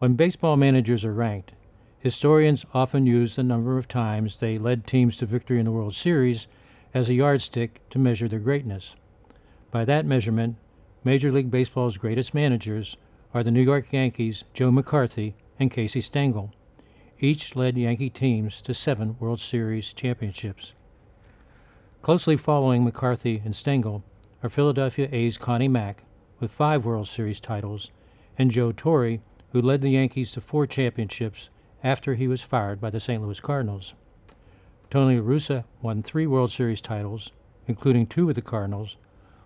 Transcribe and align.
When 0.00 0.14
baseball 0.14 0.56
managers 0.56 1.04
are 1.04 1.12
ranked, 1.12 1.52
historians 1.98 2.64
often 2.72 3.06
use 3.06 3.36
the 3.36 3.42
number 3.42 3.76
of 3.76 3.86
times 3.86 4.40
they 4.40 4.56
led 4.56 4.86
teams 4.86 5.18
to 5.18 5.26
victory 5.26 5.58
in 5.58 5.66
the 5.66 5.70
World 5.70 5.94
Series 5.94 6.46
as 6.94 7.10
a 7.10 7.14
yardstick 7.14 7.86
to 7.90 7.98
measure 7.98 8.26
their 8.26 8.38
greatness. 8.38 8.96
By 9.70 9.84
that 9.84 10.06
measurement, 10.06 10.56
Major 11.04 11.30
League 11.30 11.50
Baseball's 11.50 11.98
greatest 11.98 12.32
managers 12.32 12.96
are 13.34 13.42
the 13.42 13.50
New 13.50 13.60
York 13.60 13.92
Yankees' 13.92 14.42
Joe 14.54 14.70
McCarthy 14.70 15.34
and 15.58 15.70
Casey 15.70 16.00
Stengel. 16.00 16.54
Each 17.20 17.54
led 17.54 17.76
Yankee 17.76 18.08
teams 18.08 18.62
to 18.62 18.72
seven 18.72 19.18
World 19.20 19.38
Series 19.38 19.92
championships. 19.92 20.72
Closely 22.00 22.38
following 22.38 22.84
McCarthy 22.84 23.42
and 23.44 23.54
Stengel 23.54 24.02
are 24.42 24.48
Philadelphia 24.48 25.10
A's 25.12 25.36
Connie 25.36 25.68
Mack 25.68 26.04
with 26.40 26.50
five 26.50 26.86
World 26.86 27.06
Series 27.06 27.38
titles, 27.38 27.90
and 28.38 28.50
Joe 28.50 28.72
Torre, 28.72 29.18
who 29.52 29.60
led 29.60 29.82
the 29.82 29.90
Yankees 29.90 30.32
to 30.32 30.40
four 30.40 30.66
championships 30.66 31.50
after 31.82 32.14
he 32.14 32.28
was 32.28 32.42
fired 32.42 32.80
by 32.80 32.90
the 32.90 33.00
St. 33.00 33.22
Louis 33.22 33.40
Cardinals. 33.40 33.94
Tony 34.90 35.18
La 35.18 35.26
Russa 35.26 35.64
won 35.82 36.02
three 36.02 36.26
World 36.26 36.50
Series 36.50 36.80
titles, 36.80 37.32
including 37.66 38.06
two 38.06 38.26
with 38.26 38.36
the 38.36 38.42
Cardinals, 38.42 38.96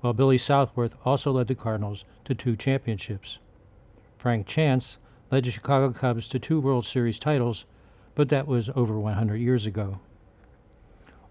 while 0.00 0.12
Billy 0.12 0.38
Southworth 0.38 0.94
also 1.04 1.32
led 1.32 1.46
the 1.46 1.54
Cardinals 1.54 2.04
to 2.24 2.34
two 2.34 2.56
championships. 2.56 3.38
Frank 4.16 4.46
Chance 4.46 4.98
led 5.30 5.44
the 5.44 5.50
Chicago 5.50 5.92
Cubs 5.92 6.28
to 6.28 6.38
two 6.38 6.60
World 6.60 6.86
Series 6.86 7.18
titles, 7.18 7.64
but 8.14 8.28
that 8.28 8.46
was 8.46 8.70
over 8.74 8.98
100 8.98 9.36
years 9.36 9.66
ago. 9.66 10.00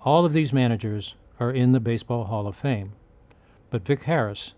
All 0.02 0.26
of 0.26 0.34
these 0.34 0.54
managers 0.54 1.16
are 1.40 1.52
in 1.52 1.72
the 1.72 1.80
Baseball 1.80 2.26
Hall 2.26 2.48
of 2.48 2.56
Fame. 2.56 2.94
But 3.70 3.86
Vic 3.86 4.04
Harris, 4.04 4.54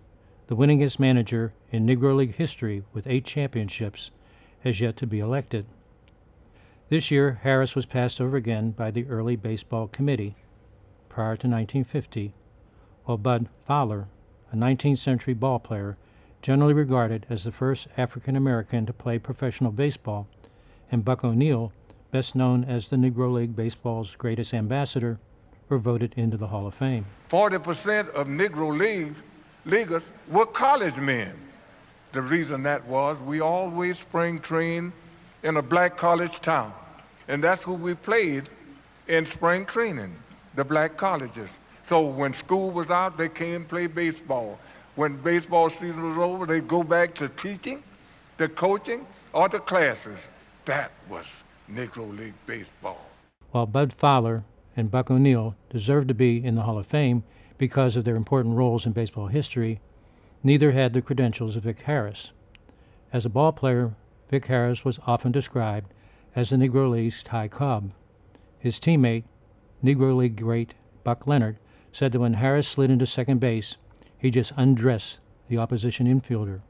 the 0.47 0.55
winningest 0.55 0.97
manager 0.97 1.51
in 1.71 1.85
Negro 1.85 2.15
League 2.15 2.35
history 2.35 2.83
with 2.93 3.07
eight 3.07 3.25
championships, 3.25 4.11
has 4.61 4.81
yet 4.81 4.97
to 4.97 5.05
be 5.05 5.19
elected. 5.19 5.65
This 6.89 7.11
year, 7.11 7.39
Harris 7.43 7.75
was 7.75 7.85
passed 7.85 8.21
over 8.21 8.37
again 8.37 8.71
by 8.71 8.91
the 8.91 9.05
Early 9.07 9.35
Baseball 9.35 9.87
Committee 9.87 10.35
prior 11.09 11.35
to 11.35 11.47
1950, 11.47 12.31
while 13.03 13.17
Bud 13.17 13.49
Fowler, 13.65 14.07
a 14.51 14.55
19th 14.55 14.99
century 14.99 15.33
ball 15.33 15.59
player, 15.59 15.97
generally 16.41 16.73
regarded 16.73 17.25
as 17.29 17.43
the 17.43 17.51
first 17.51 17.87
African 17.97 18.37
American 18.37 18.85
to 18.85 18.93
play 18.93 19.19
professional 19.19 19.71
baseball, 19.71 20.29
and 20.89 21.03
Buck 21.03 21.25
O'Neil, 21.25 21.73
best 22.11 22.35
known 22.35 22.63
as 22.63 22.87
the 22.87 22.95
Negro 22.95 23.33
League 23.33 23.55
Baseball's 23.55 24.15
greatest 24.15 24.53
ambassador, 24.53 25.19
were 25.67 25.77
voted 25.77 26.13
into 26.15 26.37
the 26.37 26.47
Hall 26.47 26.65
of 26.65 26.73
Fame. 26.73 27.05
40% 27.29 28.09
of 28.11 28.27
Negro 28.27 28.77
leagues, 28.77 29.21
leaguers 29.67 30.03
were 30.29 30.45
college 30.45 30.97
men. 30.97 31.33
The 32.13 32.21
reason 32.21 32.63
that 32.63 32.85
was 32.87 33.17
we 33.19 33.41
always 33.41 33.99
spring 33.99 34.39
trained 34.39 34.93
in 35.43 35.57
a 35.57 35.61
black 35.61 35.97
college 35.97 36.39
town. 36.39 36.73
And 37.27 37.43
that's 37.43 37.63
who 37.63 37.73
we 37.73 37.93
played 37.93 38.49
in 39.07 39.25
spring 39.25 39.65
training, 39.65 40.15
the 40.55 40.63
black 40.63 40.97
colleges. 40.97 41.49
So 41.85 42.01
when 42.01 42.33
school 42.33 42.71
was 42.71 42.89
out, 42.89 43.17
they 43.17 43.29
came 43.29 43.65
play 43.65 43.87
baseball. 43.87 44.59
When 44.95 45.17
baseball 45.17 45.69
season 45.69 46.01
was 46.01 46.17
over, 46.17 46.45
they'd 46.45 46.67
go 46.67 46.83
back 46.83 47.13
to 47.15 47.29
teaching, 47.29 47.83
the 48.37 48.49
coaching, 48.49 49.05
or 49.33 49.47
the 49.47 49.59
classes. 49.59 50.27
That 50.65 50.91
was 51.09 51.43
Negro 51.71 52.17
League 52.17 52.33
baseball. 52.45 53.05
While 53.51 53.67
Bud 53.67 53.93
Fowler 53.93 54.43
and 54.75 54.89
Buck 54.89 55.11
O'Neil 55.11 55.55
deserved 55.69 56.07
to 56.07 56.13
be 56.13 56.43
in 56.43 56.55
the 56.55 56.63
Hall 56.63 56.77
of 56.77 56.87
Fame 56.87 57.23
because 57.57 57.95
of 57.95 58.03
their 58.03 58.15
important 58.15 58.55
roles 58.55 58.85
in 58.85 58.91
baseball 58.91 59.27
history, 59.27 59.79
neither 60.43 60.71
had 60.71 60.93
the 60.93 61.01
credentials 61.01 61.55
of 61.55 61.63
Vic 61.63 61.81
Harris. 61.81 62.31
As 63.11 63.25
a 63.25 63.29
ball 63.29 63.51
player, 63.51 63.95
Vic 64.29 64.45
Harris 64.45 64.83
was 64.85 64.99
often 65.07 65.31
described 65.31 65.93
as 66.35 66.49
the 66.49 66.57
Negro 66.57 66.91
League's 66.91 67.23
Ty 67.23 67.47
Cobb. 67.47 67.91
His 68.59 68.79
teammate, 68.79 69.23
Negro 69.83 70.15
League 70.15 70.35
great 70.35 70.73
Buck 71.03 71.25
Leonard, 71.25 71.57
said 71.91 72.11
that 72.11 72.19
when 72.19 72.35
Harris 72.35 72.67
slid 72.67 72.91
into 72.91 73.05
second 73.05 73.39
base, 73.39 73.77
he 74.17 74.29
just 74.29 74.51
undressed 74.57 75.19
the 75.47 75.57
opposition 75.57 76.05
infielder. 76.05 76.61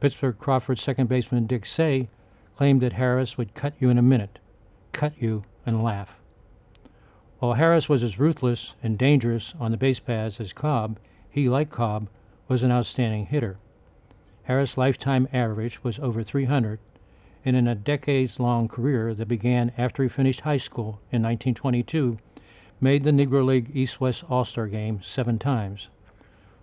Pittsburgh 0.00 0.38
Crawford 0.38 0.78
second 0.78 1.08
baseman 1.08 1.46
Dick 1.46 1.64
Seay 1.64 2.08
claimed 2.54 2.80
that 2.82 2.92
Harris 2.94 3.38
would 3.38 3.54
cut 3.54 3.74
you 3.80 3.88
in 3.88 3.98
a 3.98 4.02
minute, 4.02 4.38
cut 4.92 5.14
you 5.18 5.44
and 5.64 5.82
laugh. 5.82 6.16
While 7.44 7.60
Harris 7.60 7.90
was 7.90 8.02
as 8.02 8.18
ruthless 8.18 8.72
and 8.82 8.96
dangerous 8.96 9.54
on 9.60 9.70
the 9.70 9.76
base 9.76 10.00
paths 10.00 10.40
as 10.40 10.54
Cobb, 10.54 10.98
he, 11.28 11.46
like 11.46 11.68
Cobb, 11.68 12.08
was 12.48 12.62
an 12.62 12.72
outstanding 12.72 13.26
hitter. 13.26 13.58
Harris' 14.44 14.78
lifetime 14.78 15.28
average 15.30 15.84
was 15.84 15.98
over 15.98 16.22
300, 16.22 16.78
and 17.44 17.54
in 17.54 17.68
a 17.68 17.74
decades 17.74 18.40
long 18.40 18.66
career 18.66 19.12
that 19.12 19.28
began 19.28 19.72
after 19.76 20.02
he 20.02 20.08
finished 20.08 20.40
high 20.40 20.56
school 20.56 21.02
in 21.12 21.22
1922, 21.22 22.16
made 22.80 23.04
the 23.04 23.10
Negro 23.10 23.44
League 23.44 23.70
East 23.74 24.00
West 24.00 24.24
All 24.30 24.46
Star 24.46 24.66
game 24.66 25.02
seven 25.02 25.38
times. 25.38 25.90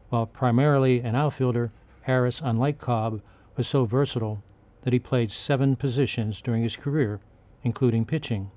While 0.10 0.26
primarily 0.26 1.02
an 1.02 1.14
outfielder, 1.14 1.70
Harris, 2.02 2.42
unlike 2.44 2.80
Cobb, 2.80 3.22
was 3.56 3.68
so 3.68 3.86
versatile 3.86 4.42
that 4.82 4.94
he 4.94 5.00
played 5.00 5.30
seven 5.30 5.76
positions 5.76 6.42
during 6.42 6.64
his 6.64 6.76
career, 6.76 7.20
including 7.62 8.04
pitching. 8.04 8.50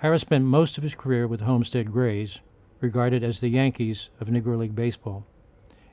Harris 0.00 0.22
spent 0.22 0.46
most 0.46 0.78
of 0.78 0.82
his 0.82 0.94
career 0.94 1.26
with 1.26 1.42
Homestead 1.42 1.92
Grays, 1.92 2.40
regarded 2.80 3.22
as 3.22 3.40
the 3.40 3.48
Yankees 3.48 4.08
of 4.18 4.28
Negro 4.28 4.56
League 4.56 4.74
Baseball, 4.74 5.26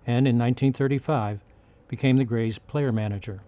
and 0.06 0.25
in 0.25 0.38
1935 0.38 1.41
became 1.90 2.16
the 2.16 2.23
Grays 2.23 2.57
player 2.57 2.94
manager. 2.94 3.41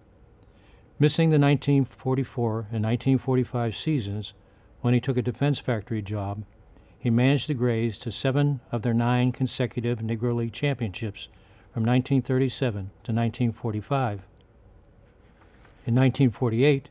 Missing 0.98 1.30
the 1.30 1.38
1944 1.38 2.52
and 2.72 2.84
1945 2.84 3.74
seasons 3.74 4.34
when 4.82 4.92
he 4.92 5.00
took 5.00 5.16
a 5.16 5.22
defense 5.22 5.58
factory 5.58 6.02
job, 6.02 6.44
he 6.98 7.08
managed 7.08 7.48
the 7.48 7.54
Grays 7.54 7.96
to 7.96 8.12
seven 8.12 8.60
of 8.70 8.82
their 8.82 8.92
nine 8.92 9.32
consecutive 9.32 10.00
Negro 10.00 10.36
League 10.36 10.52
championships 10.52 11.28
from 11.72 11.84
1937 11.84 12.74
to 12.74 13.12
1945. 13.12 14.26
In 15.86 15.94
1948, 15.94 16.90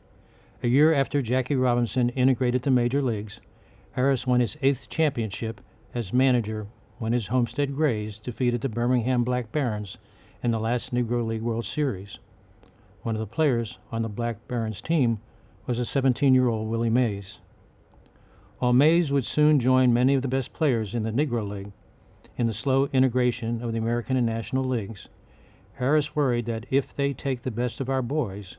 a 0.64 0.66
year 0.66 0.92
after 0.92 1.22
Jackie 1.22 1.54
Robinson 1.54 2.08
integrated 2.10 2.62
the 2.62 2.72
major 2.72 3.00
leagues, 3.00 3.40
Harris 3.92 4.26
won 4.26 4.40
his 4.40 4.56
eighth 4.62 4.88
championship 4.88 5.60
as 5.94 6.12
manager 6.12 6.66
when 6.98 7.12
his 7.12 7.28
Homestead 7.28 7.74
Grays 7.74 8.18
defeated 8.18 8.60
the 8.60 8.68
Birmingham 8.68 9.24
Black 9.24 9.50
Barons 9.50 9.98
in 10.42 10.50
the 10.50 10.60
last 10.60 10.94
Negro 10.94 11.26
League 11.26 11.42
World 11.42 11.64
Series. 11.64 12.18
One 13.02 13.16
of 13.16 13.20
the 13.20 13.26
players 13.26 13.78
on 13.90 14.02
the 14.02 14.08
Black 14.08 14.46
Barons 14.46 14.80
team 14.80 15.20
was 15.66 15.78
a 15.78 15.84
17 15.84 16.34
year 16.34 16.48
old 16.48 16.68
Willie 16.68 16.90
Mays. 16.90 17.40
While 18.58 18.72
Mays 18.72 19.10
would 19.10 19.24
soon 19.24 19.58
join 19.58 19.92
many 19.92 20.14
of 20.14 20.22
the 20.22 20.28
best 20.28 20.52
players 20.52 20.94
in 20.94 21.02
the 21.02 21.10
Negro 21.10 21.48
League, 21.48 21.72
in 22.36 22.46
the 22.46 22.54
slow 22.54 22.88
integration 22.92 23.62
of 23.62 23.72
the 23.72 23.78
American 23.78 24.16
and 24.16 24.26
National 24.26 24.64
Leagues, 24.64 25.08
Harris 25.74 26.14
worried 26.14 26.44
that 26.46 26.66
if 26.70 26.94
they 26.94 27.14
take 27.14 27.42
the 27.42 27.50
best 27.50 27.80
of 27.80 27.88
our 27.88 28.02
boys, 28.02 28.58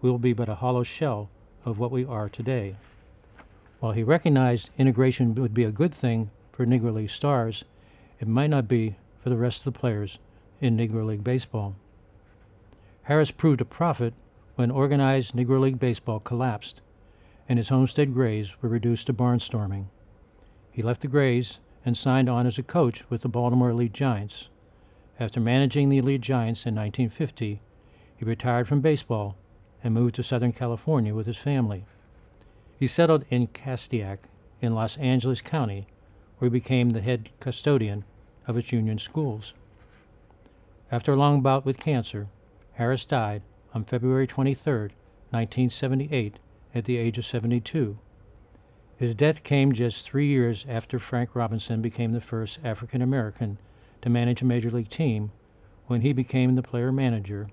we 0.00 0.08
will 0.08 0.18
be 0.18 0.32
but 0.32 0.48
a 0.48 0.56
hollow 0.56 0.84
shell 0.84 1.28
of 1.64 1.78
what 1.78 1.90
we 1.90 2.04
are 2.04 2.28
today. 2.28 2.76
While 3.82 3.94
he 3.94 4.04
recognized 4.04 4.70
integration 4.78 5.34
would 5.34 5.52
be 5.52 5.64
a 5.64 5.72
good 5.72 5.92
thing 5.92 6.30
for 6.52 6.64
Negro 6.64 6.94
League 6.94 7.10
stars, 7.10 7.64
it 8.20 8.28
might 8.28 8.50
not 8.50 8.68
be 8.68 8.94
for 9.20 9.28
the 9.28 9.36
rest 9.36 9.58
of 9.58 9.64
the 9.64 9.76
players 9.76 10.20
in 10.60 10.76
Negro 10.76 11.04
League 11.04 11.24
Baseball. 11.24 11.74
Harris 13.02 13.32
proved 13.32 13.60
a 13.60 13.64
prophet 13.64 14.14
when 14.54 14.70
organized 14.70 15.34
Negro 15.34 15.58
League 15.58 15.80
Baseball 15.80 16.20
collapsed 16.20 16.80
and 17.48 17.58
his 17.58 17.70
Homestead 17.70 18.14
Grays 18.14 18.54
were 18.62 18.68
reduced 18.68 19.08
to 19.08 19.12
barnstorming. 19.12 19.86
He 20.70 20.80
left 20.80 21.00
the 21.00 21.08
Grays 21.08 21.58
and 21.84 21.98
signed 21.98 22.28
on 22.28 22.46
as 22.46 22.58
a 22.58 22.62
coach 22.62 23.02
with 23.10 23.22
the 23.22 23.28
Baltimore 23.28 23.70
Elite 23.70 23.92
Giants. 23.92 24.48
After 25.18 25.40
managing 25.40 25.88
the 25.88 25.98
Elite 25.98 26.20
Giants 26.20 26.66
in 26.66 26.76
1950, 26.76 27.58
he 28.16 28.24
retired 28.24 28.68
from 28.68 28.80
baseball 28.80 29.36
and 29.82 29.92
moved 29.92 30.14
to 30.14 30.22
Southern 30.22 30.52
California 30.52 31.16
with 31.16 31.26
his 31.26 31.36
family. 31.36 31.84
He 32.82 32.88
settled 32.88 33.24
in 33.30 33.46
Castaic 33.46 34.22
in 34.60 34.74
Los 34.74 34.96
Angeles 34.96 35.40
County, 35.40 35.86
where 36.38 36.50
he 36.50 36.58
became 36.58 36.90
the 36.90 37.00
head 37.00 37.28
custodian 37.38 38.02
of 38.48 38.56
its 38.56 38.72
union 38.72 38.98
schools. 38.98 39.54
After 40.90 41.12
a 41.12 41.16
long 41.16 41.42
bout 41.42 41.64
with 41.64 41.78
cancer, 41.78 42.26
Harris 42.72 43.04
died 43.04 43.42
on 43.72 43.84
February 43.84 44.26
23, 44.26 44.72
1978, 45.30 46.40
at 46.74 46.84
the 46.84 46.96
age 46.96 47.18
of 47.18 47.24
72. 47.24 47.98
His 48.96 49.14
death 49.14 49.44
came 49.44 49.72
just 49.72 50.04
three 50.04 50.26
years 50.26 50.66
after 50.68 50.98
Frank 50.98 51.36
Robinson 51.36 51.82
became 51.82 52.10
the 52.10 52.20
first 52.20 52.58
African 52.64 53.00
American 53.00 53.58
to 54.00 54.10
manage 54.10 54.42
a 54.42 54.44
major 54.44 54.70
league 54.70 54.90
team 54.90 55.30
when 55.86 56.00
he 56.00 56.12
became 56.12 56.56
the 56.56 56.62
player 56.62 56.90
manager 56.90 57.46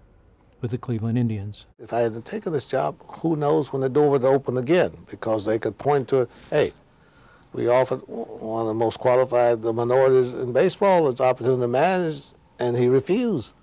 with 0.61 0.71
the 0.71 0.77
Cleveland 0.77 1.17
Indians. 1.17 1.65
If 1.77 1.93
I 1.93 2.01
hadn't 2.01 2.25
taken 2.25 2.53
this 2.53 2.65
job, 2.65 2.97
who 3.21 3.35
knows 3.35 3.71
when 3.71 3.81
the 3.81 3.89
door 3.89 4.09
would 4.11 4.25
open 4.25 4.57
again 4.57 5.05
because 5.09 5.45
they 5.45 5.59
could 5.59 5.77
point 5.77 6.07
to, 6.09 6.27
hey, 6.49 6.73
we 7.53 7.67
offered 7.67 8.01
one 8.07 8.61
of 8.61 8.67
the 8.67 8.73
most 8.73 8.99
qualified 8.99 9.61
the 9.61 9.73
minorities 9.73 10.33
in 10.33 10.53
baseball 10.53 11.09
this 11.09 11.19
opportunity 11.19 11.61
to 11.61 11.67
manage, 11.67 12.23
and 12.59 12.77
he 12.77 12.87
refused. 12.87 13.53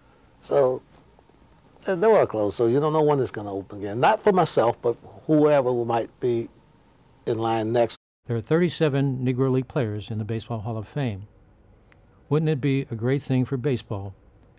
So 0.41 0.83
the 1.85 1.97
door 1.97 2.27
closed, 2.27 2.57
so 2.57 2.67
you 2.67 2.81
don't 2.81 2.93
know 2.93 3.03
when 3.03 3.21
it's 3.21 3.31
going 3.31 3.47
to 3.47 3.53
open 3.53 3.79
again. 3.79 4.01
Not 4.01 4.23
for 4.23 4.33
myself, 4.33 4.81
but 4.83 4.97
whoever 5.27 5.73
might 5.85 6.19
be 6.21 6.49
in 7.27 7.39
line 7.39 7.73
next. 7.73 7.97
There 8.27 8.37
are 8.37 8.41
37 8.41 9.25
Negro 9.25 9.53
League 9.53 9.69
players 9.69 10.11
in 10.11 10.19
the 10.19 10.25
Baseball 10.25 10.61
Hall 10.61 10.77
of 10.77 10.89
Fame. 10.89 11.29
Wouldn't 12.29 12.49
it 12.49 12.61
be 12.61 12.87
a 12.91 12.97
great 12.97 13.23
thing 13.23 13.45
for 13.45 13.57
baseball 13.57 14.15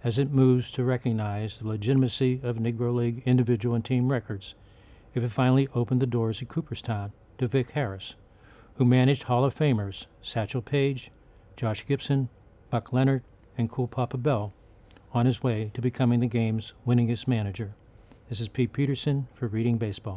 as 0.07 0.17
it 0.17 0.31
moves 0.31 0.71
to 0.71 0.85
recognize 0.85 1.57
the 1.57 1.67
legitimacy 1.67 2.39
of 2.41 2.55
Negro 2.55 2.95
League 2.95 3.21
individual 3.25 3.75
and 3.75 3.83
team 3.83 4.09
records 4.09 4.55
if 5.13 5.21
it 5.21 5.27
finally 5.27 5.67
opened 5.75 6.01
the 6.01 6.07
doors 6.07 6.41
at 6.41 6.47
Cooperstown 6.47 7.11
to 7.37 7.45
Vic 7.45 7.71
Harris, 7.71 8.15
who 8.75 8.85
managed 8.85 9.23
Hall 9.23 9.43
of 9.43 9.53
Famers 9.53 10.05
Satchel 10.21 10.61
Paige, 10.61 11.11
Josh 11.57 11.85
Gibson, 11.85 12.29
Buck 12.69 12.93
Leonard, 12.93 13.21
and 13.57 13.69
Cool 13.69 13.89
Papa 13.89 14.15
Bell 14.15 14.53
on 15.13 15.25
his 15.25 15.43
way 15.43 15.71
to 15.73 15.81
becoming 15.81 16.21
the 16.21 16.27
game's 16.27 16.71
winningest 16.87 17.27
manager. 17.27 17.75
This 18.29 18.39
is 18.39 18.47
Pete 18.47 18.71
Peterson 18.71 19.27
for 19.33 19.47
Reading 19.47 19.77
Baseball. 19.77 20.15